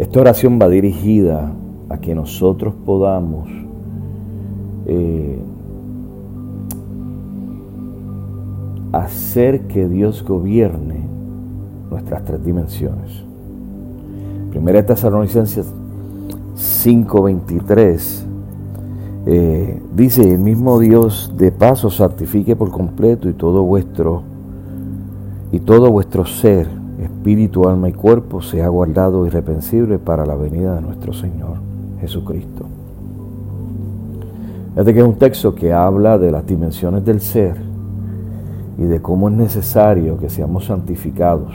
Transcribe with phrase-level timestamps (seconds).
[0.00, 1.52] Esta oración va dirigida
[1.90, 3.50] a que nosotros podamos
[4.86, 5.38] eh,
[8.92, 11.06] hacer que Dios gobierne
[11.90, 13.10] nuestras tres dimensiones.
[14.48, 15.70] Primera Tesalonicenses
[16.56, 18.24] 5:23
[19.26, 24.22] eh, dice, el mismo Dios de paso santifique por completo y todo vuestro
[25.52, 26.79] y todo vuestro ser,
[27.20, 31.58] espíritu, alma y cuerpo sea guardado irreprensible para la venida de nuestro Señor
[32.00, 32.64] Jesucristo.
[34.74, 37.56] Este que es un texto que habla de las dimensiones del ser
[38.78, 41.52] y de cómo es necesario que seamos santificados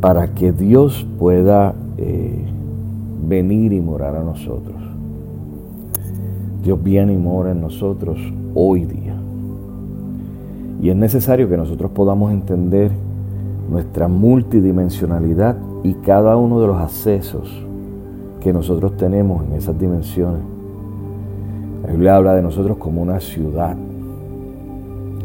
[0.00, 2.46] para que Dios pueda eh,
[3.28, 4.76] venir y morar a nosotros.
[6.62, 8.18] Dios viene y mora en nosotros
[8.54, 9.14] hoy día.
[10.80, 13.03] Y es necesario que nosotros podamos entender
[13.68, 17.64] nuestra multidimensionalidad y cada uno de los accesos
[18.40, 20.42] que nosotros tenemos en esas dimensiones.
[21.84, 23.76] La Biblia habla de nosotros como una ciudad,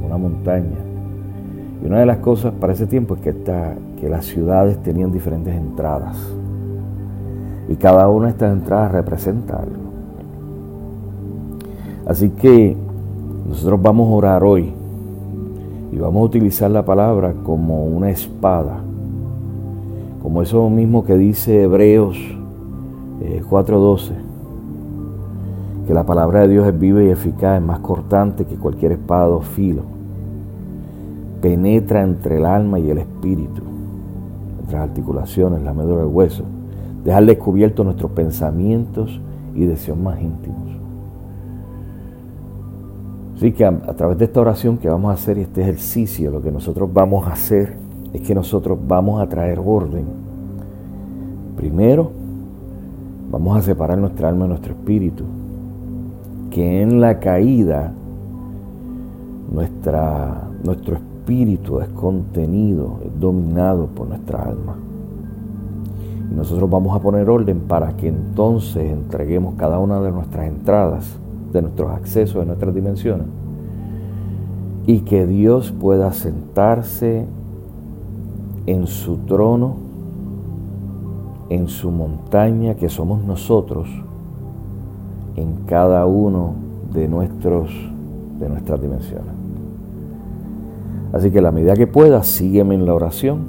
[0.05, 0.77] una montaña.
[1.81, 6.17] Y una de las cosas para ese tiempo es que, las ciudades tenían diferentes entradas.
[7.67, 9.89] Y cada una de estas entradas representa algo.
[12.05, 12.75] Así que
[13.47, 14.73] nosotros vamos a orar hoy
[15.91, 18.77] y vamos a utilizar la palabra como una espada,
[20.21, 22.17] como eso mismo que dice Hebreos
[23.49, 24.15] 4:12, eh,
[25.87, 29.29] que la palabra de Dios es viva y eficaz, es más cortante que cualquier espada
[29.29, 29.81] o filo,
[31.41, 33.63] penetra entre el alma y el espíritu,
[34.61, 36.43] entre las articulaciones, la médula del hueso,
[37.03, 39.19] dejar descubiertos nuestros pensamientos
[39.55, 40.68] y deseos más íntimos.
[43.39, 46.41] Así que a, través de esta oración que vamos a hacer y este ejercicio, lo
[46.41, 47.73] que nosotros vamos a hacer
[48.11, 50.03] es que nosotros vamos a traer orden.
[51.55, 52.11] Primero,
[53.31, 55.23] vamos a separar nuestra alma y nuestro espíritu.
[56.51, 57.93] Que en la caída
[59.53, 64.75] nuestra, nuestro espíritu es contenido, es dominado por nuestra alma.
[66.29, 71.17] Y nosotros vamos a poner orden para que entonces entreguemos cada una de nuestras entradas
[71.51, 73.27] de nuestros accesos, de nuestras dimensiones,
[74.85, 77.25] y que Dios pueda sentarse
[78.65, 79.75] en su trono,
[81.49, 83.87] en su montaña que somos nosotros,
[85.35, 86.53] en cada uno
[86.93, 87.71] de, nuestros,
[88.39, 89.33] de nuestras dimensiones.
[91.13, 93.39] Así que la medida que puedas, sígueme en la oración.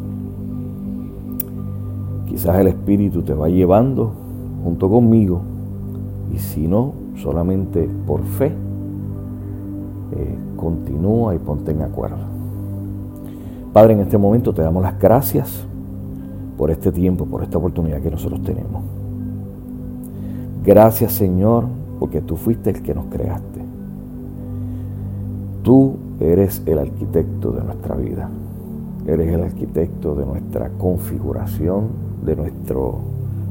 [2.27, 4.13] Quizás el Espíritu te va llevando
[4.65, 5.43] junto conmigo
[6.33, 6.93] y si no,
[7.23, 8.53] solamente por fe,
[10.13, 12.19] eh, continúa y ponte en acuerdo.
[13.73, 15.65] Padre, en este momento te damos las gracias
[16.57, 18.83] por este tiempo, por esta oportunidad que nosotros tenemos.
[20.65, 21.65] Gracias Señor,
[21.99, 23.61] porque tú fuiste el que nos creaste.
[25.63, 28.29] Tú eres el arquitecto de nuestra vida.
[29.07, 31.89] Eres el arquitecto de nuestra configuración,
[32.25, 32.99] de nuestro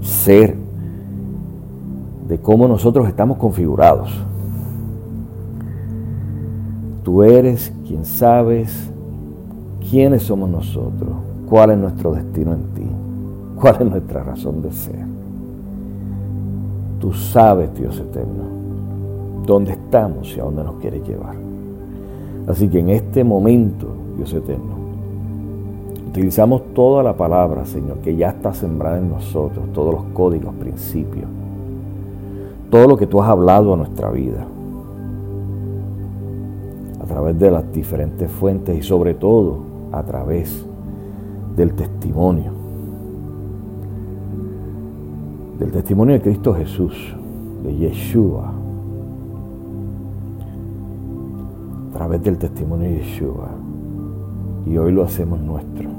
[0.01, 0.55] ser
[2.29, 4.11] de cómo nosotros estamos configurados.
[7.03, 8.91] Tú eres quien sabes
[9.89, 11.09] quiénes somos nosotros,
[11.49, 12.87] cuál es nuestro destino en ti,
[13.59, 14.99] cuál es nuestra razón de ser.
[16.99, 18.43] Tú sabes, Dios eterno,
[19.47, 21.35] dónde estamos y a dónde nos quieres llevar.
[22.47, 24.77] Así que en este momento, Dios eterno,
[26.09, 31.38] utilizamos toda la palabra, Señor, que ya está sembrada en nosotros, todos los códigos, principios
[32.69, 34.45] todo lo que tú has hablado a nuestra vida,
[37.01, 39.59] a través de las diferentes fuentes y sobre todo
[39.91, 40.65] a través
[41.55, 42.51] del testimonio,
[45.59, 46.93] del testimonio de Cristo Jesús,
[47.63, 48.53] de Yeshua,
[51.89, 53.49] a través del testimonio de Yeshua,
[54.67, 55.89] y hoy lo hacemos nuestro.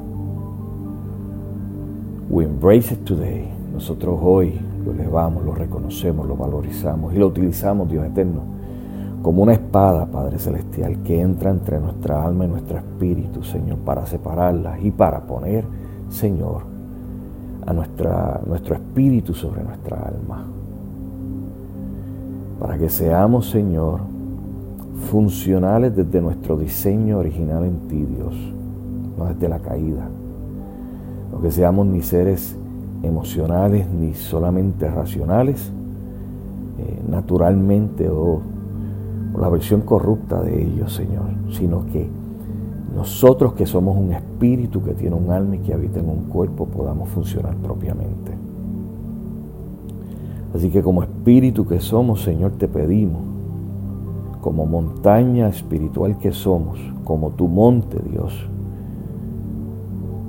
[2.31, 3.49] We embrace it today.
[3.75, 8.41] Nosotros hoy lo elevamos, lo reconocemos, lo valorizamos y lo utilizamos, Dios eterno,
[9.23, 14.07] como una espada, Padre Celestial, que entra entre nuestra alma y nuestro espíritu, Señor, para
[14.07, 15.65] separarlas y para poner,
[16.09, 16.63] Señor,
[17.67, 20.45] a nuestra, nuestro espíritu sobre nuestra alma.
[22.59, 24.01] Para que seamos, Señor,
[25.11, 28.35] funcionales desde nuestro diseño original en ti, Dios,
[29.19, 30.09] no desde la caída.
[31.33, 32.57] No que seamos ni seres
[33.03, 35.71] emocionales ni solamente racionales,
[36.79, 38.41] eh, naturalmente o,
[39.39, 42.09] la versión corrupta de ellos, Señor, sino que
[42.95, 46.67] nosotros que somos un espíritu que tiene un alma y que habita en un cuerpo
[46.67, 48.33] podamos funcionar propiamente.
[50.55, 53.23] Así que como espíritu que somos, Señor, te pedimos,
[54.41, 58.33] como montaña espiritual que somos, como tu monte, Dios,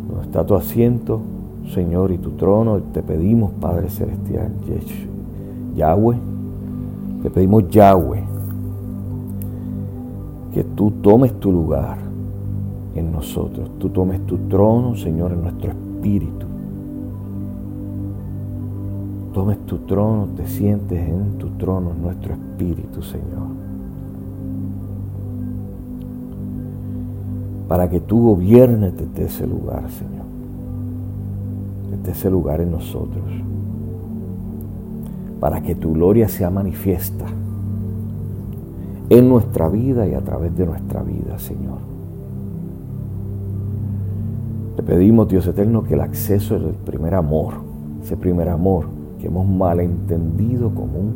[0.10, 1.22] donde está tu asiento,
[1.70, 4.52] Señor, y tu trono, te pedimos, Padre Celestial,
[5.76, 6.18] Yahweh,
[7.24, 8.24] te pedimos, Yahweh,
[10.54, 11.98] que tú tomes tu lugar
[12.96, 16.46] en nosotros, tú tomes tu trono, Señor, en nuestro espíritu.
[19.34, 23.48] Tomes tu trono, te sientes en tu trono, en nuestro espíritu, Señor.
[27.70, 30.21] Para que tú gobiernes desde ese lugar, Señor.
[32.06, 33.24] Ese lugar en nosotros.
[35.40, 37.26] Para que tu gloria sea manifiesta
[39.10, 41.80] en nuestra vida y a través de nuestra vida, Señor.
[44.76, 47.56] Te pedimos, Dios eterno, que el acceso es el primer amor,
[48.04, 48.86] ese primer amor
[49.20, 51.14] que hemos malentendido como un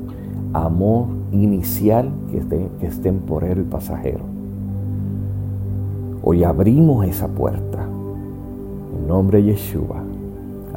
[0.54, 4.24] amor inicial que es, que es temporero y pasajero.
[6.24, 7.84] Hoy abrimos esa puerta.
[8.98, 10.05] En nombre de Yeshua,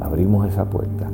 [0.01, 1.09] abrimos esa puerta.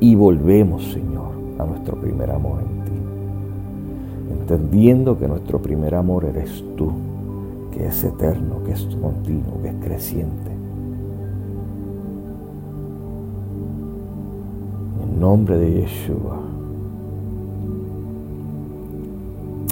[0.00, 4.40] Y volvemos, Señor, a nuestro primer amor en ti.
[4.40, 6.90] Entendiendo que nuestro primer amor eres tú,
[7.72, 10.50] que es eterno, que es continuo, que es creciente.
[15.04, 16.38] En nombre de Yeshua,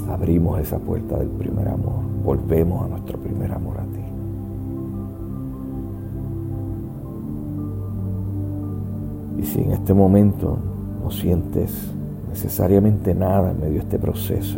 [0.09, 4.08] abrimos esa puerta del primer amor, volvemos a nuestro primer amor a ti.
[9.39, 10.57] Y si en este momento
[11.01, 11.71] no sientes
[12.29, 14.57] necesariamente nada en medio de este proceso,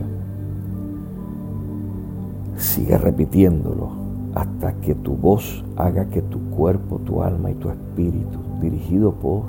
[2.57, 3.89] sigue repitiéndolo
[4.33, 9.43] hasta que tu voz haga que tu cuerpo, tu alma y tu espíritu, dirigido por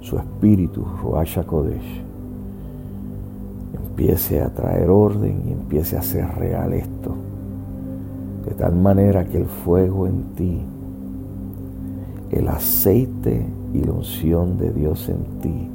[0.00, 2.02] su espíritu, Ruach Kodesh,
[3.74, 7.14] empiece a traer orden y empiece a ser real esto.
[8.46, 10.60] De tal manera que el fuego en ti,
[12.30, 15.68] el aceite y la unción de Dios en ti,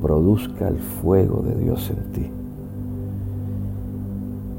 [0.00, 2.30] produzca el fuego de Dios en ti.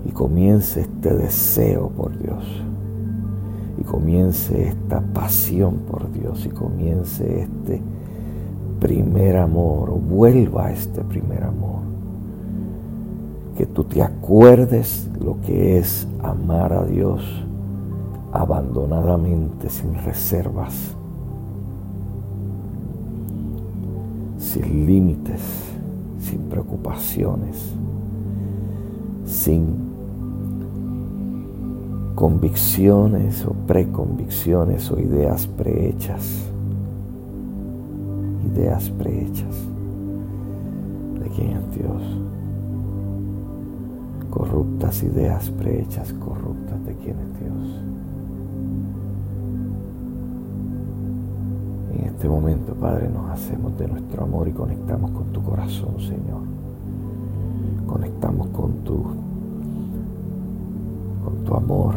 [0.06, 2.44] Y comience este deseo por Dios.
[3.80, 6.45] Y comience esta pasión por Dios.
[6.45, 7.81] Y comience este
[8.80, 9.89] primer amor.
[9.89, 11.81] O vuelva a este primer amor.
[13.57, 17.24] Que tú te acuerdes lo que es amar a Dios
[18.31, 20.95] abandonadamente, sin reservas
[24.55, 25.41] sin límites,
[26.21, 27.73] sin preocupaciones,
[29.25, 29.65] sin
[32.15, 36.49] convicciones o preconvicciones o ideas prehechas.
[38.53, 39.55] Ideas prehechas
[41.19, 42.03] de quién es Dios.
[44.29, 47.94] Corruptas ideas prehechas, corruptas de quién es Dios.
[52.15, 56.44] Este momento, Padre, nos hacemos de nuestro amor y conectamos con tu corazón, Señor.
[57.85, 59.03] Conectamos con tu,
[61.25, 61.95] con tu amor.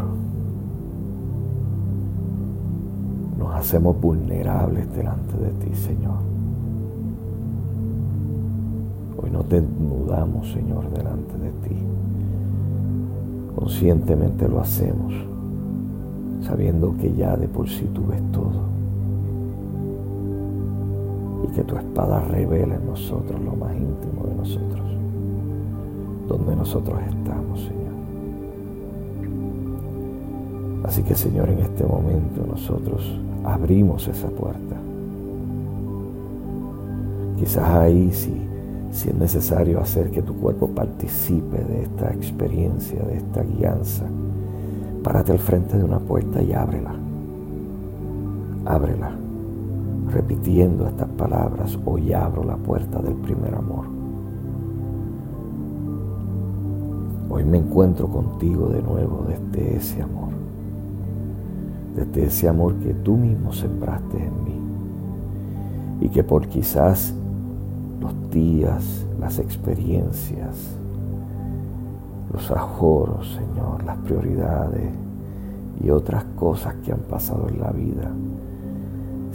[3.39, 6.19] Nos hacemos vulnerables delante de ti, Señor.
[9.23, 11.77] Hoy nos desnudamos, Señor, delante de ti.
[13.55, 15.15] Conscientemente lo hacemos,
[16.43, 18.78] sabiendo que ya de por sí tú ves todo
[21.55, 24.87] que tu espada revele en nosotros lo más íntimo de nosotros,
[26.29, 27.79] donde nosotros estamos, Señor.
[30.85, 34.77] Así que, Señor, en este momento nosotros abrimos esa puerta.
[37.39, 38.35] Quizás ahí si,
[38.91, 44.05] si es necesario hacer que tu cuerpo participe de esta experiencia, de esta guianza,
[45.03, 46.95] párate al frente de una puerta y ábrela.
[48.65, 49.18] Ábrela
[50.11, 53.87] repitiendo estas palabras, hoy abro la puerta del primer amor.
[57.31, 60.31] Hoy me encuentro contigo de nuevo desde ese amor,
[61.95, 64.59] desde ese amor que tú mismo sembraste en mí
[66.01, 67.13] y que por quizás
[68.01, 70.57] los días, las experiencias,
[72.33, 74.91] los ajoros, Señor, las prioridades
[75.83, 78.11] y otras cosas que han pasado en la vida,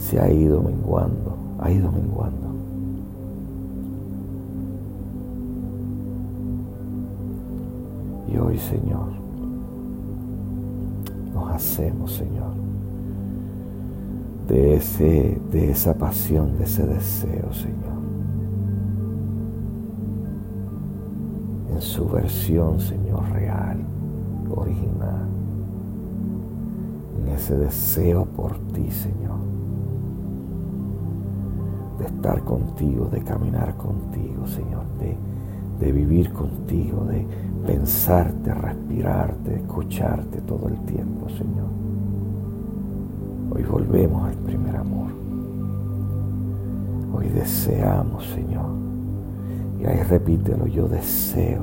[0.04, 2.48] se ha ido menguando, ha ido menguando.
[8.28, 9.08] Y hoy, Señor,
[11.34, 12.52] nos hacemos, Señor,
[14.50, 17.94] de, ese, de esa pasión, de ese deseo, Señor.
[21.74, 23.78] En su versión, Señor, real,
[24.54, 25.28] original.
[27.22, 29.43] En ese deseo por ti, Señor.
[32.04, 34.84] De estar contigo, de caminar contigo, Señor.
[35.00, 35.16] De,
[35.80, 37.26] de vivir contigo, de
[37.66, 41.70] pensarte, respirarte, escucharte todo el tiempo, Señor.
[43.56, 45.12] Hoy volvemos al primer amor.
[47.16, 48.72] Hoy deseamos, Señor.
[49.80, 51.62] Y ahí repítelo, yo deseo.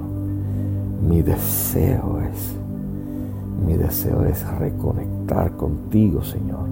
[1.06, 2.56] Mi deseo es,
[3.66, 6.66] mi deseo es reconectar contigo, Señor,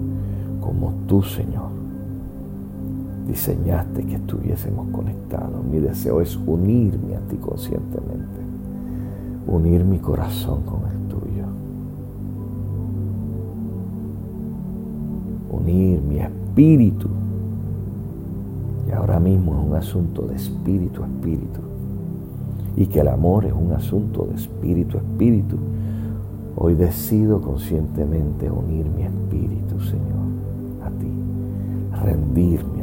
[0.59, 1.48] como tú, Señor
[3.29, 5.63] diseñaste que estuviésemos conectados.
[5.63, 8.41] Mi deseo es unirme a ti conscientemente,
[9.47, 11.45] unir mi corazón con el tuyo,
[15.51, 17.07] unir mi espíritu.
[18.87, 21.59] Y ahora mismo es un asunto de espíritu a espíritu.
[22.75, 25.57] Y que el amor es un asunto de espíritu a espíritu.
[26.55, 30.25] Hoy decido conscientemente unir mi espíritu, Señor,
[30.83, 31.07] a ti,
[32.03, 32.79] rendirme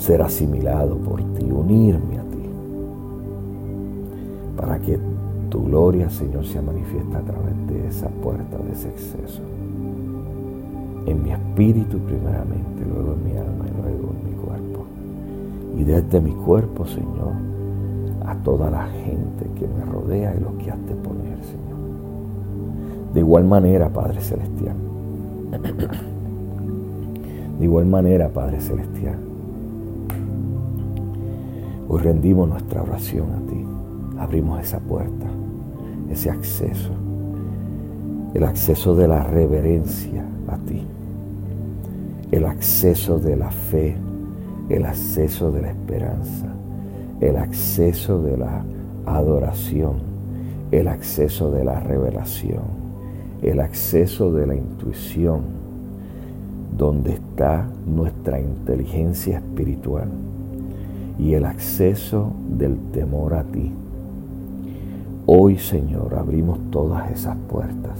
[0.00, 2.48] ser asimilado por ti, unirme a ti,
[4.56, 4.98] para que
[5.50, 9.42] tu gloria, Señor, se manifiesta a través de esa puerta, de ese exceso.
[11.06, 14.86] En mi espíritu primeramente, luego en mi alma y luego en mi cuerpo.
[15.76, 17.34] Y desde mi cuerpo, Señor,
[18.24, 21.76] a toda la gente que me rodea y lo que has de poner, Señor.
[23.12, 24.76] De igual manera, Padre Celestial.
[27.58, 29.29] De igual manera, Padre Celestial
[31.92, 33.64] Hoy rendimos nuestra oración a ti.
[34.16, 35.26] Abrimos esa puerta,
[36.08, 36.90] ese acceso,
[38.32, 40.86] el acceso de la reverencia a ti,
[42.30, 43.96] el acceso de la fe,
[44.68, 46.46] el acceso de la esperanza,
[47.20, 48.62] el acceso de la
[49.04, 49.96] adoración,
[50.70, 52.62] el acceso de la revelación,
[53.42, 55.40] el acceso de la intuición,
[56.78, 60.29] donde está nuestra inteligencia espiritual
[61.20, 63.70] y el acceso del temor a ti.
[65.26, 67.98] Hoy, Señor, abrimos todas esas puertas.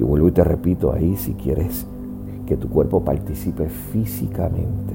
[0.00, 1.86] Y vuelvo y te repito ahí, si quieres
[2.46, 4.94] que tu cuerpo participe físicamente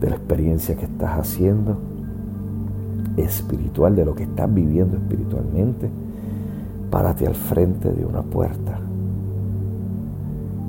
[0.00, 1.78] de la experiencia que estás haciendo,
[3.16, 5.88] espiritual, de lo que estás viviendo espiritualmente,
[6.90, 8.78] párate al frente de una puerta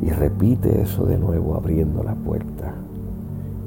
[0.02, 2.74] y repite eso de nuevo abriendo la puerta.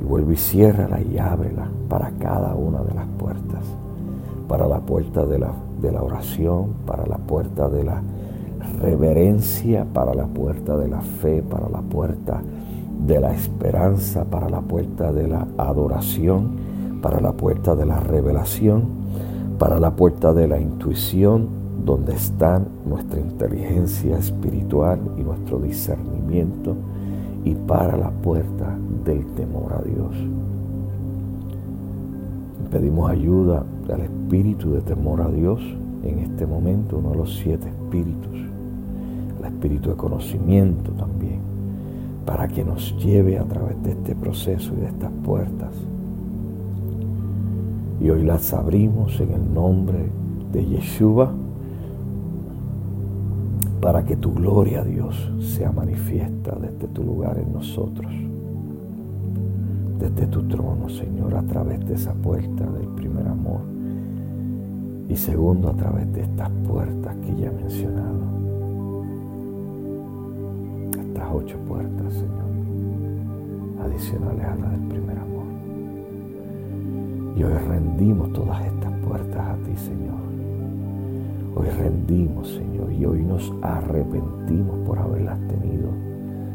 [0.02, 3.64] Y vuelve y ciérrala y ábrela para cada una de las puertas.
[4.48, 8.02] Para la puerta de la, de la oración, para la puerta de la
[8.80, 12.42] reverencia, para la puerta de la fe, para la puerta
[13.06, 16.50] de la esperanza, para la puerta de la adoración,
[17.00, 18.82] para la puerta de la revelación,
[19.58, 21.48] para la puerta de la intuición,
[21.84, 26.76] donde están nuestra inteligencia espiritual y nuestro discernimiento,
[27.44, 30.14] y para la puerta del temor a Dios.
[32.70, 35.60] Pedimos ayuda al espíritu de temor a Dios
[36.04, 38.38] en este momento, uno de los siete espíritus,
[39.40, 41.40] el espíritu de conocimiento también,
[42.24, 45.72] para que nos lleve a través de este proceso y de estas puertas.
[48.00, 50.08] Y hoy las abrimos en el nombre
[50.52, 51.32] de Yeshua
[53.82, 58.12] para que tu gloria, Dios, sea manifiesta desde tu lugar en nosotros,
[59.98, 63.60] desde tu trono, Señor, a través de esa puerta del primer amor
[65.08, 68.22] y segundo a través de estas puertas que ya he mencionado.
[71.00, 75.46] Estas ocho puertas, Señor, adicionales a la del primer amor.
[77.36, 80.31] Y hoy rendimos todas estas puertas a ti, Señor
[81.54, 85.90] Hoy rendimos, Señor, y hoy nos arrepentimos por haberlas tenido,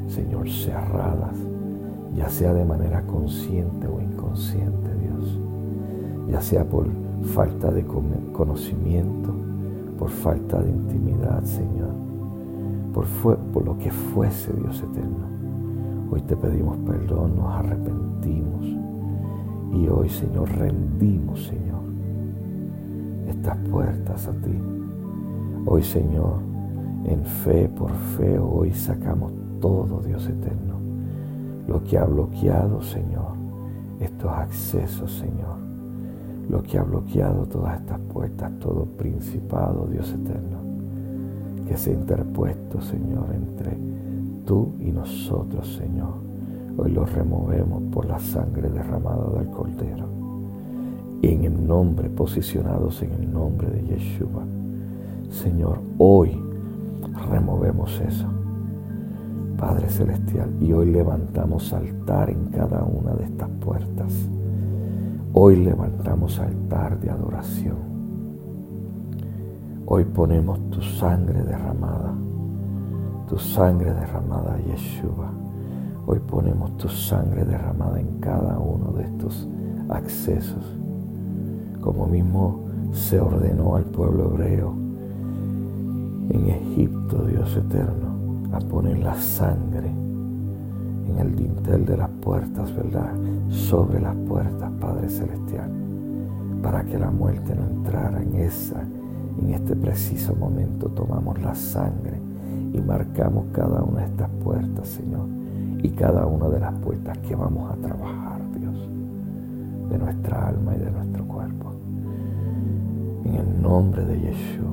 [0.08, 1.38] Señor, cerradas,
[2.16, 5.40] ya sea de manera consciente o inconsciente, Dios,
[6.32, 6.88] ya sea por
[7.36, 9.36] falta de conocimiento,
[10.00, 11.92] por falta de intimidad, Señor,
[12.92, 15.28] por, lo que fuese, Dios eterno.
[16.10, 18.66] Hoy te pedimos perdón, nos arrepentimos.
[19.74, 21.82] Y hoy, Señor, rendimos, Señor,
[23.28, 24.77] estas puertas a ti
[25.70, 26.40] Hoy, Señor,
[27.04, 30.76] en fe por fe, hoy sacamos todo, Dios eterno,
[31.68, 33.34] lo que ha bloqueado, Señor,
[34.00, 35.58] estos accesos, Señor,
[36.50, 40.60] lo que ha bloqueado todas estas puertas, todo principado, Dios eterno,
[41.68, 43.78] que se ha interpuesto, Señor, entre
[44.46, 46.14] tú y nosotros, Señor.
[46.78, 50.08] Hoy lo removemos por la sangre derramada del Cordero.
[51.22, 54.46] Y en el nombre, posicionados en el nombre de Yeshua,
[55.30, 56.42] Señor, hoy
[57.30, 58.28] removemos eso.
[59.58, 64.14] Padre Celestial, y hoy levantamos altar en cada una de estas puertas.
[65.34, 67.76] Hoy levantamos altar de adoración.
[69.86, 72.14] Hoy ponemos tu sangre derramada,
[73.28, 75.32] tu sangre derramada, Yeshua.
[76.06, 79.48] Hoy ponemos tu sangre derramada en cada uno de estos
[79.90, 80.64] accesos,
[81.82, 84.87] como mismo se ordenó al pueblo hebreo
[86.30, 88.18] en Egipto, Dios eterno,
[88.54, 93.14] a poner la sangre en el dintel de las puertas, ¿verdad?
[93.50, 95.70] Sobre las puertas, Padre Celestial,
[96.62, 98.82] para que la muerte no entrara en esa,
[99.40, 102.20] en este preciso momento tomamos la sangre
[102.74, 105.28] y marcamos cada una de estas puertas, Señor,
[105.82, 108.76] y cada una de las puertas que vamos a trabajar, Dios,
[109.90, 111.72] de nuestra alma y de nuestro cuerpo.
[113.24, 114.67] En el nombre de Yeshua.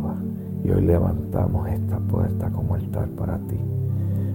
[0.65, 3.59] Y hoy levantamos esta puerta como altar para ti,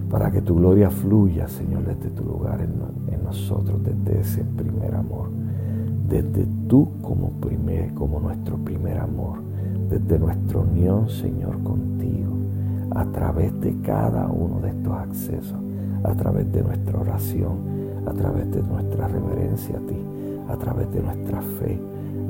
[0.08, 2.70] para que tu gloria fluya, Señor, desde tu lugar en,
[3.24, 5.28] nosotros, desde ese primer amor,
[6.08, 9.38] desde tú como, primer, como nuestro primer amor,
[9.88, 12.32] desde nuestra unión, Señor, contigo,
[12.92, 15.58] a través de cada uno de estos accesos,
[16.02, 17.58] a través de nuestra oración,
[18.06, 20.04] a través de nuestra reverencia a ti,
[20.48, 21.80] a través de nuestra fe,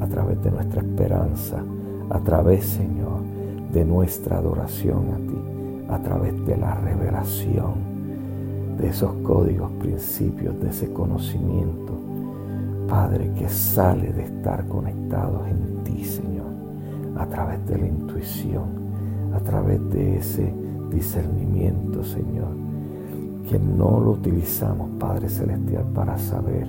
[0.01, 1.63] a través de nuestra esperanza,
[2.11, 3.20] a través, Señor,
[3.73, 7.91] de nuestra adoración a ti a través de la revelación
[8.79, 11.93] de esos códigos, principios, de ese conocimiento,
[12.89, 16.47] Padre, que sale de estar conectados en ti, Señor,
[17.17, 18.65] a través de la intuición,
[19.35, 20.53] a través de ese
[20.91, 22.49] discernimiento, Señor,
[23.49, 26.67] que no lo utilizamos, Padre Celestial, para saber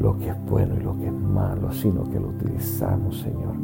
[0.00, 3.54] lo que es bueno y lo que es malo, sino que lo utilizamos, Señor,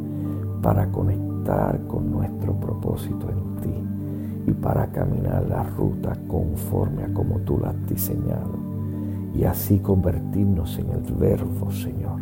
[0.62, 7.38] para conectar con nuestro propósito en ti y para caminar la ruta conforme a como
[7.40, 8.66] tú la has diseñado
[9.35, 12.21] y así convertirnos en el verbo, Señor,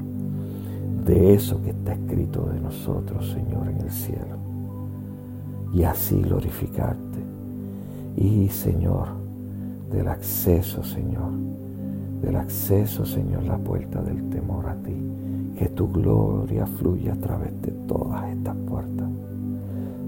[1.05, 4.37] de eso que está escrito de nosotros, Señor, en el cielo.
[5.73, 7.19] Y así glorificarte.
[8.17, 9.09] Y, Señor,
[9.93, 11.31] del acceso, Señor,
[12.21, 15.14] del acceso, Señor, la puerta del temor a ti
[15.57, 19.09] que tu gloria fluya a través de todas estas puertas,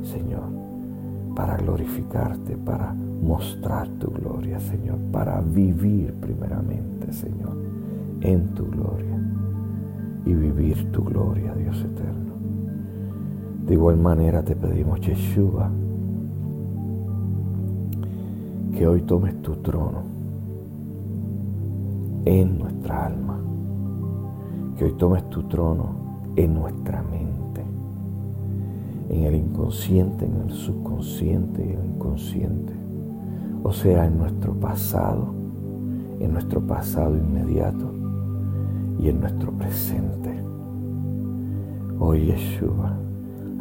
[0.02, 0.44] Señor,
[1.34, 7.56] para glorificarte, para mostrar tu gloria, Señor, para vivir primeramente, Señor,
[8.20, 9.18] en tu gloria
[10.24, 12.34] y vivir tu gloria, Dios eterno.
[13.66, 15.70] De igual manera te pedimos, Yeshua,
[18.76, 20.02] que hoy tomes tu trono
[22.24, 23.45] en nuestra alma
[24.76, 25.86] que hoy tomes tu trono
[26.36, 27.62] en nuestra mente,
[29.08, 32.74] en el inconsciente, en el subconsciente y el inconsciente,
[33.62, 35.28] o sea, en nuestro pasado,
[36.20, 37.90] en nuestro pasado inmediato
[38.98, 40.42] y en nuestro presente.
[41.98, 42.92] Hoy, Yeshua,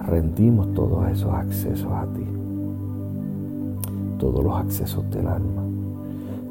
[0.05, 2.25] rendimos todos esos accesos a ti,
[4.19, 5.63] todos los accesos del alma,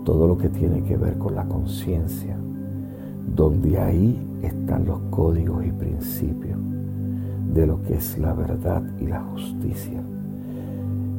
[0.05, 2.37] todo lo que tiene que ver con la conciencia,
[3.37, 6.59] donde ahí están los códigos y principios
[7.53, 10.03] de lo que es la verdad y la justicia,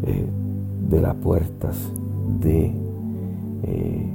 [0.03, 0.29] eh,
[0.89, 1.77] de las puertas
[2.41, 2.73] de,
[3.63, 4.13] eh,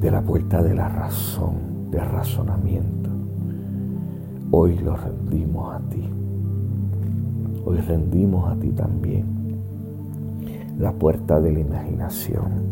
[0.00, 3.10] de la puerta de la razón, del razonamiento.
[4.52, 6.08] Hoy lo rendimos a ti.
[7.64, 9.40] Hoy rendimos a ti también
[10.78, 12.70] la puerta de la imaginación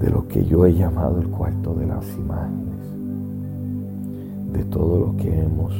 [0.00, 2.75] de lo que yo he llamado el cuarto de las imágenes,
[4.56, 5.74] de todo lo que hemos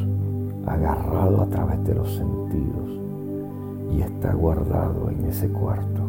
[0.67, 2.91] agarrado a través de los sentidos
[3.97, 6.03] y está guardado en ese cuarto.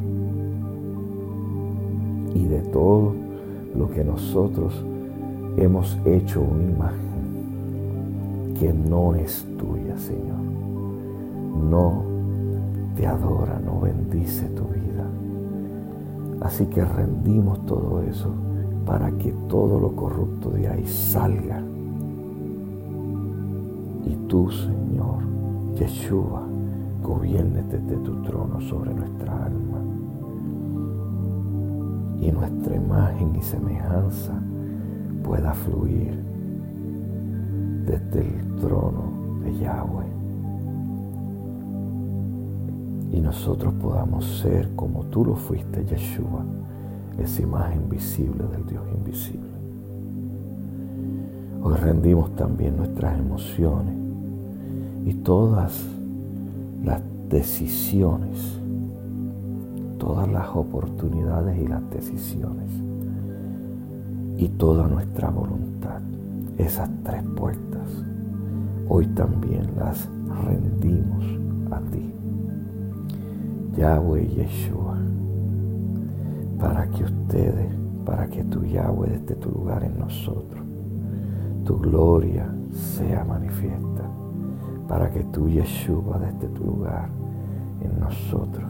[2.35, 3.13] Y de todo
[3.73, 4.83] lo que nosotros
[5.55, 7.07] hemos hecho una imagen
[8.59, 10.41] que no es tuya, Señor.
[11.69, 12.03] No
[12.97, 15.05] te adora, no bendice tu vida.
[16.41, 18.29] Así que rendimos todo eso
[18.85, 21.61] para que todo lo corrupto de ahí salga.
[24.07, 25.21] Y tú, Señor,
[25.75, 26.47] Yeshua,
[27.03, 29.79] gobiernes desde tu trono sobre nuestra alma.
[32.21, 34.33] Y nuestra imagen y semejanza
[35.23, 36.23] pueda fluir
[37.85, 40.05] desde el trono de Yahweh.
[43.11, 46.45] Y nosotros podamos ser como tú lo fuiste, Yeshua,
[47.17, 49.46] esa imagen visible del Dios invisible.
[51.63, 53.95] Hoy rendimos también nuestras emociones
[55.05, 55.83] y todas
[56.83, 58.59] las decisiones,
[59.97, 62.69] todas las oportunidades y las decisiones
[64.37, 65.99] y toda nuestra voluntad.
[66.57, 67.89] Esas tres puertas,
[68.87, 70.07] hoy también las
[70.45, 71.25] rendimos
[71.71, 72.13] a ti.
[73.77, 74.97] Yahweh Yeshua,
[76.59, 77.73] para que ustedes,
[78.05, 80.66] para que tu Yahweh desde tu lugar en nosotros,
[81.67, 84.09] tu gloria sea manifiesta,
[84.87, 87.09] para que tu Yeshua desde tu lugar
[87.81, 88.69] en nosotros,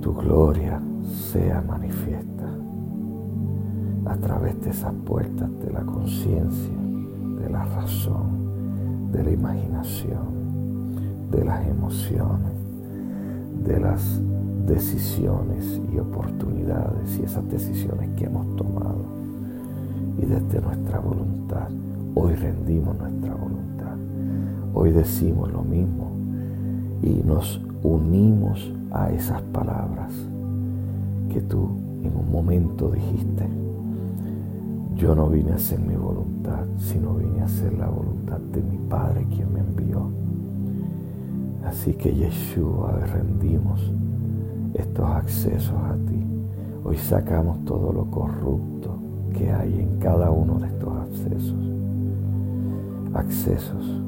[0.00, 0.80] tu gloria
[1.30, 2.48] sea manifiesta
[4.06, 6.74] a través de esas puertas de la conciencia,
[7.38, 12.56] de la razón, de la imaginación, de las emociones
[13.66, 14.20] de las
[14.64, 18.95] decisiones y oportunidades y esas decisiones que hemos tomado.
[20.18, 21.68] Y desde nuestra voluntad,
[22.14, 23.96] hoy rendimos nuestra voluntad.
[24.72, 26.10] Hoy decimos lo mismo
[27.02, 30.12] y nos unimos a esas palabras
[31.30, 31.68] que tú
[32.02, 33.46] en un momento dijiste.
[34.96, 38.78] Yo no vine a hacer mi voluntad, sino vine a hacer la voluntad de mi
[38.88, 40.08] Padre quien me envió.
[41.66, 43.92] Así que Yeshua, rendimos
[44.72, 46.24] estos accesos a ti.
[46.84, 48.95] Hoy sacamos todo lo corrupto
[49.32, 51.54] que hay en cada uno de estos accesos.
[53.14, 54.02] Accesos.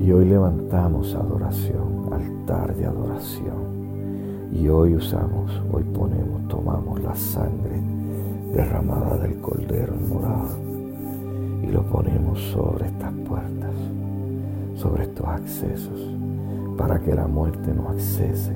[0.00, 3.70] Y hoy levantamos adoración, altar de adoración.
[4.52, 7.80] Y hoy usamos, hoy ponemos, tomamos la sangre
[8.54, 10.58] derramada del cordero morado
[11.62, 13.74] y lo ponemos sobre estas puertas
[14.80, 16.00] sobre estos accesos,
[16.78, 18.52] para que la muerte no accese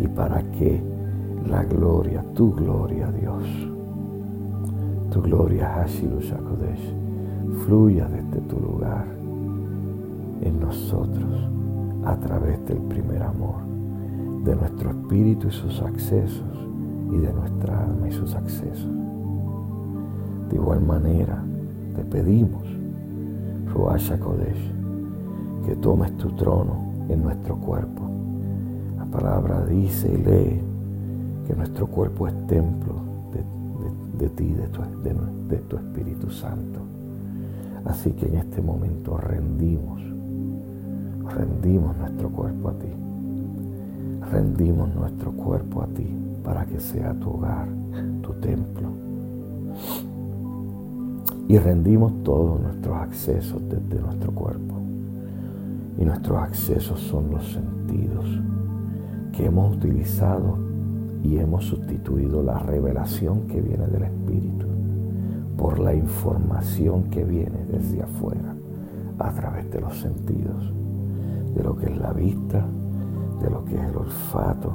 [0.00, 0.82] y para que
[1.46, 3.42] la gloria, tu gloria, Dios,
[5.10, 6.94] tu gloria, Hashiru Shakodesh,
[7.64, 9.06] fluya desde tu lugar
[10.42, 11.48] en nosotros
[12.04, 13.62] a través del primer amor,
[14.44, 16.68] de nuestro espíritu y sus accesos
[17.12, 18.90] y de nuestra alma y sus accesos.
[20.48, 21.42] De igual manera,
[21.94, 22.64] te pedimos,
[23.72, 24.72] Ruach Kodesh,
[25.66, 28.02] que tomes tu trono en nuestro cuerpo.
[28.96, 30.69] La palabra dice y lee
[31.50, 32.94] que nuestro cuerpo es templo
[34.18, 34.82] de, ti, de tu,
[35.48, 36.78] de tu Espíritu Santo.
[37.86, 40.00] Así que en este momento rendimos,
[41.34, 42.86] rendimos nuestro cuerpo a ti.
[44.30, 46.06] Rendimos nuestro cuerpo a ti
[46.44, 47.66] para que sea tu hogar,
[48.22, 48.88] tu templo.
[51.48, 54.76] Y rendimos todos nuestros accesos desde nuestro cuerpo
[55.98, 58.24] y nuestros accesos son los sentidos
[59.32, 60.69] que hemos utilizado
[61.22, 64.66] y hemos sustituido la revelación que viene del Espíritu
[65.56, 68.54] por la información que viene desde afuera
[69.18, 70.72] a través de los sentidos,
[71.54, 72.64] de lo que es la vista,
[73.42, 74.72] de lo que es el olfato,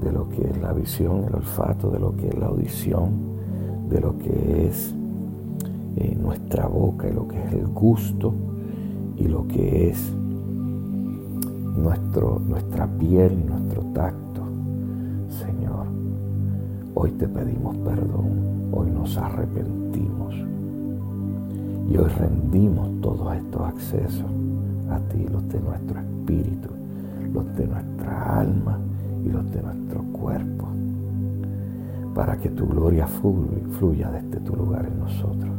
[0.00, 3.10] de lo que es la visión, el olfato, de lo que es la audición,
[3.90, 4.94] de lo que es
[5.96, 8.32] eh, nuestra boca y lo que es el gusto
[9.16, 10.12] y lo que es
[11.76, 14.27] nuestra piel, nuestro tacto.
[17.00, 20.34] Hoy te pedimos perdón, hoy nos arrepentimos
[21.88, 24.26] y hoy rendimos todos estos accesos
[24.90, 26.70] a ti, los de nuestro espíritu,
[27.32, 28.80] los de nuestra alma
[29.24, 30.66] y los de nuestro cuerpo,
[32.16, 35.54] para que tu gloria fluya desde tu lugar en nosotros.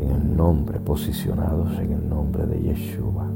[0.00, 3.26] En el nombre, posicionados en el nombre de Yeshua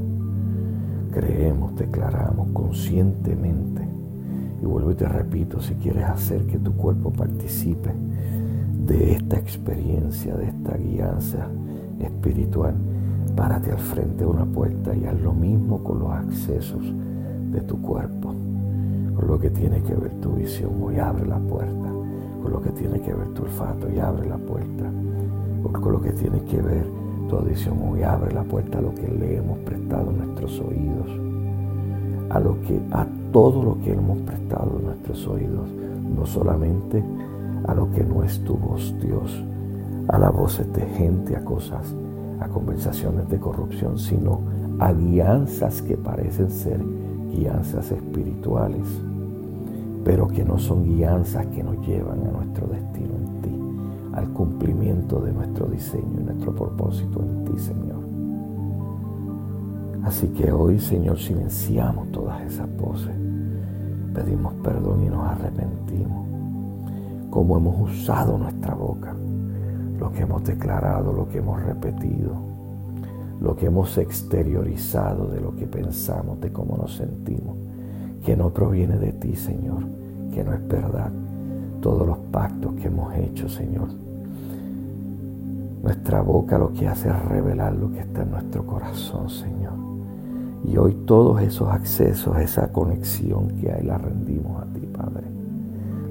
[1.11, 3.92] creemos, declaramos conscientemente.
[4.63, 7.91] Y vuelvo y te repito, si quieres hacer que tu cuerpo participe
[8.87, 11.49] de esta experiencia, de esta guianza
[11.99, 12.73] espiritual,
[13.35, 16.81] párate al frente de una puerta y haz lo mismo con los accesos
[17.51, 18.33] de tu cuerpo.
[19.15, 21.91] Con lo que tiene que ver tu visión, hoy abre la puerta.
[22.41, 24.89] Con lo que tiene que ver tu olfato, y abre la puerta.
[25.73, 26.85] Con lo que tiene que ver
[27.29, 31.07] tu audición hoy abre la puerta a lo que le hemos prestado nuestros oídos,
[32.29, 35.67] a lo que a todo lo que hemos prestado nuestros oídos,
[36.15, 37.03] no solamente
[37.67, 39.43] a lo que no es tu voz, Dios,
[40.07, 41.95] a las voces de gente, a cosas,
[42.39, 44.39] a conversaciones de corrupción, sino
[44.79, 46.79] a guianzas que parecen ser
[47.31, 48.85] guianzas espirituales,
[50.05, 55.19] pero que no son guianzas que nos llevan a nuestro destino en ti, al cumplimiento
[55.19, 58.03] de nuestro diseño y nuestro propósito en ti, Señor.
[60.03, 63.22] Así que hoy, Señor, silenciamos todas esas voces.
[64.13, 66.27] Pedimos perdón y nos arrepentimos.
[67.29, 69.15] Como hemos usado nuestra boca,
[69.99, 72.35] lo que hemos declarado, lo que hemos repetido,
[73.41, 77.55] lo que hemos exteriorizado de lo que pensamos, de cómo nos sentimos,
[78.23, 79.83] que no proviene de ti, Señor,
[80.33, 81.11] que no es verdad.
[81.81, 83.89] Todos los pactos que hemos hecho, Señor.
[85.81, 89.82] Nuestra boca lo que hace es revelar lo que está en nuestro corazón, Señor.
[90.65, 95.27] Y hoy todos esos accesos, esa conexión que hay, la rendimos a ti, Padre.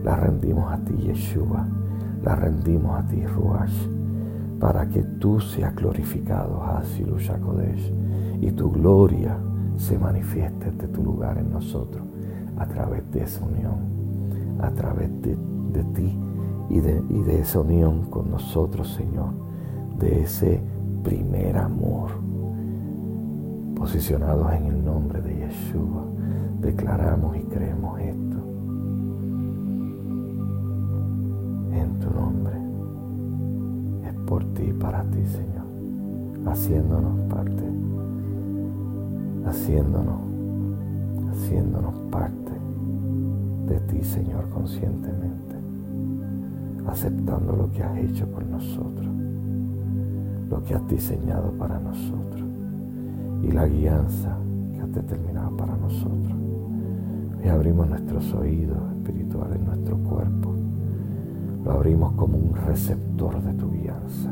[0.04, 1.66] La rendimos a ti, Yeshua.
[2.22, 3.72] La rendimos a ti, Ruach.
[4.60, 7.92] Para que tú seas glorificado, Hasilu Shakodesh.
[8.40, 9.36] Y tu gloria
[9.76, 12.02] se manifieste de tu lugar en nosotros
[12.58, 13.76] a través de esa unión,
[14.60, 15.34] a través de,
[15.94, 16.18] ti
[16.68, 19.30] y de esa unión con nosotros, Señor,
[19.98, 20.60] de ese
[21.02, 22.10] primer amor
[23.82, 26.04] posicionados en el nombre de Yeshua,
[26.60, 28.36] declaramos y creemos esto.
[31.72, 32.54] En tu nombre.
[34.06, 35.66] Es por ti y para ti, Señor.
[36.46, 37.64] Haciéndonos parte.
[39.46, 40.20] Haciéndonos.
[41.32, 42.52] Haciéndonos parte
[43.66, 45.56] de ti, Señor, conscientemente.
[46.86, 49.08] Aceptando lo que has hecho por nosotros.
[50.48, 52.31] Lo que has diseñado para nosotros
[53.42, 54.36] y la guianza
[54.72, 56.32] que has determinado para nosotros.
[57.44, 60.54] Y abrimos nuestros oídos espirituales, nuestro cuerpo.
[61.64, 64.30] Lo abrimos como un receptor de tu guianza.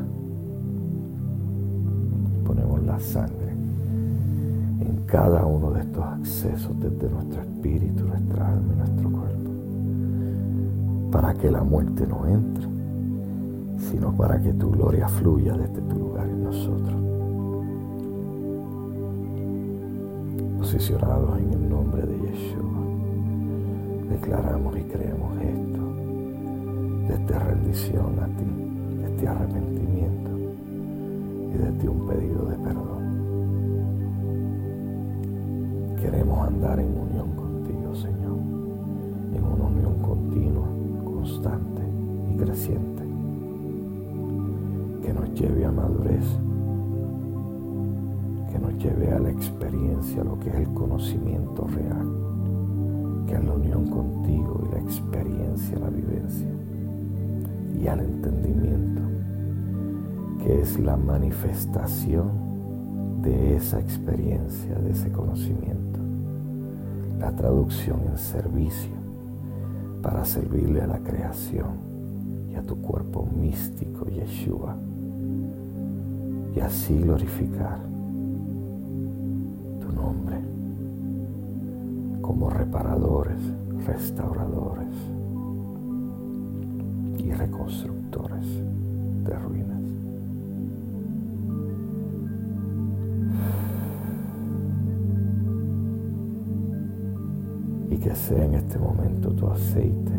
[2.45, 3.51] Ponemos la sangre
[4.79, 9.51] en cada uno de estos accesos desde nuestro espíritu, nuestra alma y nuestro cuerpo.
[11.11, 12.67] Para que la muerte no entre,
[13.89, 16.80] sino para que tu gloria fluya desde tu lugar en nosotros.
[20.71, 22.63] Posicionados en el nombre de Yeshua.
[24.09, 25.81] Declaramos y creemos esto,
[27.09, 28.45] desde rendición a ti,
[29.01, 30.31] desde arrepentimiento
[31.53, 33.03] y desde un pedido de perdón.
[36.01, 38.37] Queremos andar en unión contigo, Señor,
[39.35, 40.69] en una unión continua,
[41.03, 41.81] constante
[42.33, 43.03] y creciente,
[45.01, 46.23] que nos lleve a madurez
[48.77, 54.67] lleve a la experiencia, lo que es el conocimiento real, que es la unión contigo
[54.67, 56.47] y la experiencia, la vivencia,
[57.79, 59.01] y al entendimiento,
[60.43, 65.99] que es la manifestación de esa experiencia, de ese conocimiento,
[67.19, 68.91] la traducción en servicio
[70.01, 71.91] para servirle a la creación
[72.51, 74.75] y a tu cuerpo místico, Yeshua,
[76.55, 77.90] y así glorificar
[82.41, 83.39] como reparadores,
[83.85, 84.95] restauradores
[87.19, 88.47] y reconstructores
[89.23, 89.83] de ruinas.
[97.91, 100.13] Y que sea en este momento tu aceite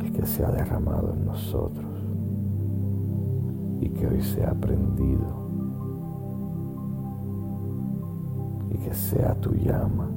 [0.00, 1.92] el que se ha derramado en nosotros
[3.80, 4.54] y que hoy se ha
[8.84, 10.10] que sea tu llama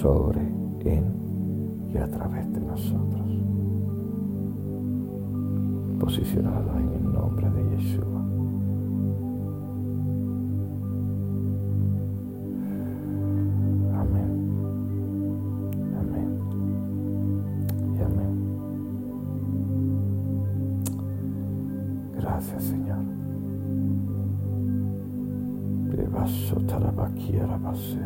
[0.00, 0.40] sobre,
[0.80, 1.04] en
[1.92, 3.26] y a través de nosotros.
[6.00, 8.27] Posicionados en el nombre de Yeshua.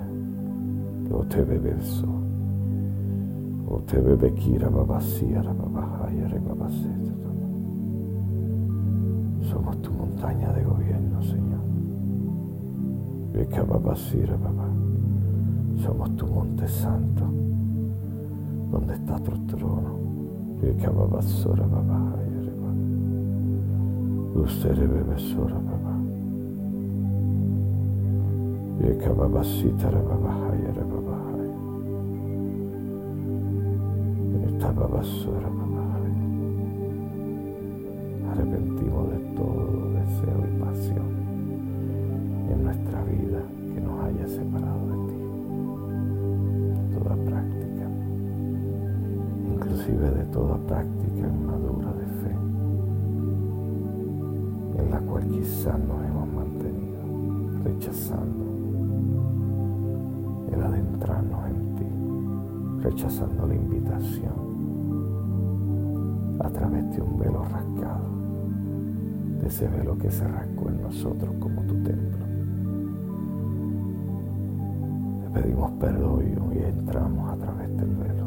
[0.02, 1.14] Rabase.
[1.14, 2.06] O te bebeso.
[3.68, 6.90] O te bebekira babasia rababahaya rebabase.
[9.50, 11.62] Somos tu montaña de gobierno, Señor.
[13.32, 14.68] Bekababasira baba.
[15.82, 17.24] Somos tu monte santo,
[18.70, 19.98] donde está tu trono.
[20.60, 22.82] Bekababasora babahaya rebabase.
[24.34, 25.71] Usted bebesora baba.
[28.82, 31.52] یک بابا سیتره بابا هایره بابا هایه
[34.58, 34.72] تا
[62.92, 64.34] rechazando la invitación
[66.40, 68.04] a través de un velo rascado,
[69.40, 72.26] de ese velo que se rascó en nosotros como tu templo.
[75.22, 78.26] Te pedimos perdón y entramos a través del velo.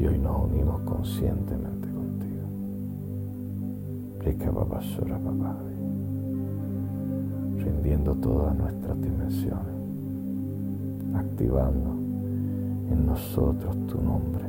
[0.00, 2.46] Y hoy nos unimos conscientemente contigo.
[7.58, 9.73] Rindiendo todas nuestras dimensiones,
[11.14, 11.90] activando
[12.90, 14.44] en nosotros tu nombre,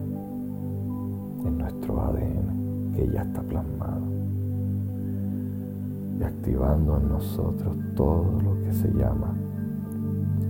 [1.45, 4.06] en nuestro ADN que ya está plasmado
[6.19, 9.34] y activando en nosotros todo lo que se llama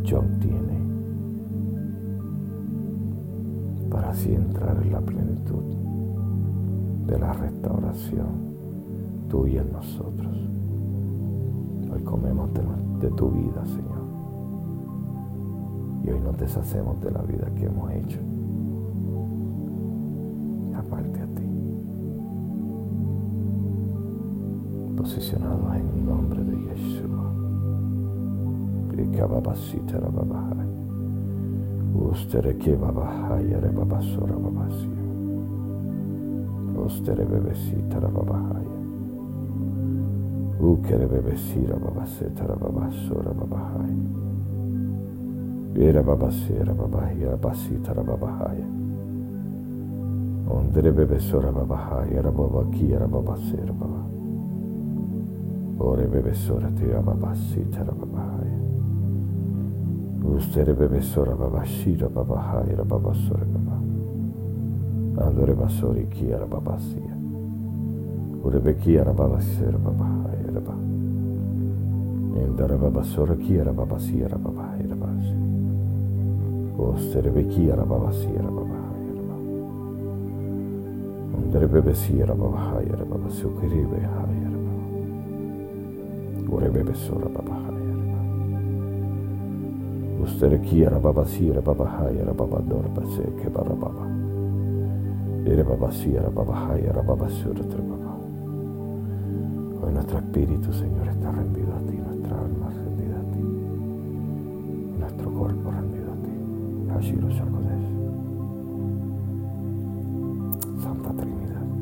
[0.07, 0.85] John tiene
[3.89, 5.63] para así entrar en la plenitud
[7.07, 8.55] de la restauración
[9.29, 10.35] tuya en nosotros.
[11.91, 12.61] Hoy comemos de,
[12.99, 13.94] de tu vida, Señor.
[16.05, 18.19] Y hoy nos deshacemos de la vida que hemos hecho.
[20.77, 21.43] Aparte a ti.
[24.95, 27.15] Posicionados en el nombre de Yeshua.
[31.95, 34.89] Ustere que babahaya re babasora babasia.
[36.85, 38.75] Ustere bebesita ra babahaya.
[40.59, 44.24] Ukere bebesira babaseta ra babasora babahaya.
[45.77, 48.65] Erababaceira, babarria, bacita, rababarraia.
[50.47, 54.01] Ondre bebessora, babarraia, rababaqui, rababaceira, babá.
[55.77, 58.59] Ore bebessora, te ababacita, rababarraia.
[60.23, 63.77] Ustere bebessora, babashira, babarraia, rababassora, babá.
[65.25, 67.17] Andore basori, ki, rababacia.
[68.43, 70.75] Urebequi, rababaceira, babarraia, rabá.
[72.39, 74.84] Endara babasora, ki, rababacia, rababarraia.
[76.85, 79.57] Osterebekia rababasi rababahaya rababa.
[81.37, 85.03] Onderebebesi rababahaya rababa sukiribe haya rababa.
[86.49, 88.39] Urebebeso rababahaya rababa.
[90.23, 94.05] Usterekia rababasi rababahaya rababa dorbase kebarababa.
[95.45, 98.17] Rababasura rababa.
[99.81, 103.39] Hoy nuestro espíritu, Señor, está rendido a ti, nuestra alma rendida a ti,
[104.99, 105.84] nuestro cuerpo rendido
[106.97, 107.85] agir os Jacodés.
[110.81, 111.73] Santa Trinidade.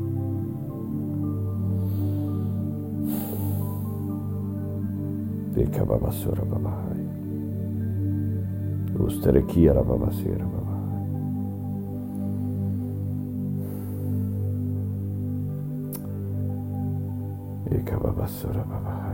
[5.54, 7.04] Peca babassura babahai.
[8.98, 10.64] Usterequia babasseira babahai.
[17.70, 19.13] E babassura babahai.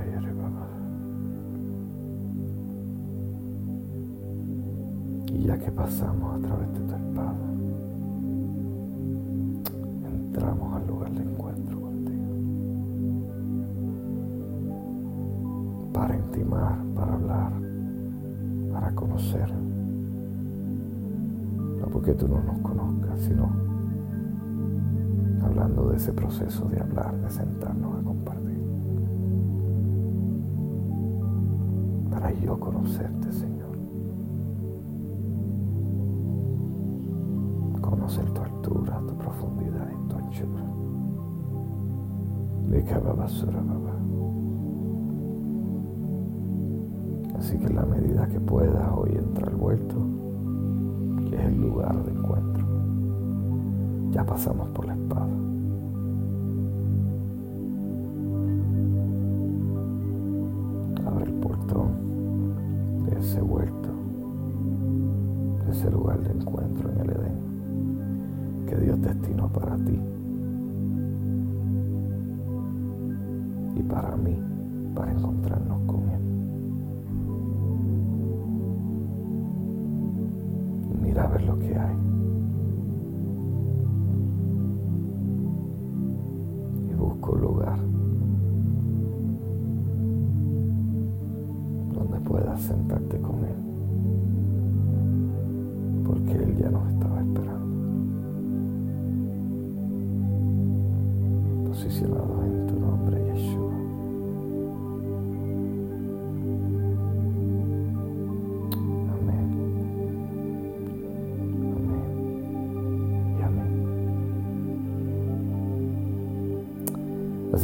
[5.61, 7.35] Que pasamos a través de tu espada,
[10.05, 12.35] entramos al lugar de encuentro contigo.
[15.93, 17.53] Para intimar, para hablar,
[18.73, 19.53] para conocer.
[21.81, 23.51] No porque tú no nos conozcas, sino
[25.43, 28.61] hablando de ese proceso de hablar, de sentarnos a compartir.
[32.11, 33.60] Para yo conocerte, Señor.
[38.11, 40.65] Conocer tu altura, tu profundidad y tu anchura.
[47.39, 49.97] Así que la medida que puedas hoy entra al vuelto,
[51.29, 52.67] que es el lugar de encuentro.
[54.11, 55.50] Ya pasamos por la espada.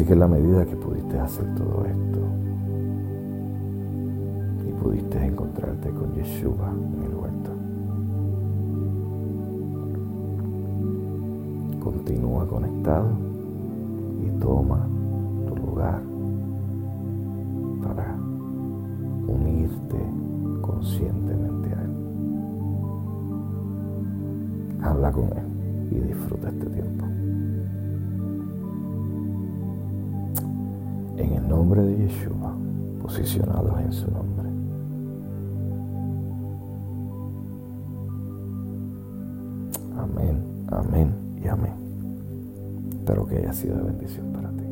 [0.06, 2.20] Que en la medida que pudiste hacer todo esto.
[4.68, 7.50] Y pudiste encontrarte con Yeshua en el huerto,
[11.82, 13.08] continúa conectado
[14.24, 14.86] y toma
[43.56, 44.65] sido de bendición para ti.